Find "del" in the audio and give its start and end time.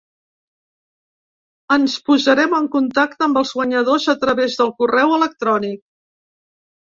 4.61-4.71